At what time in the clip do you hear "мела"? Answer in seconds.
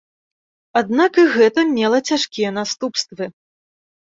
1.75-1.99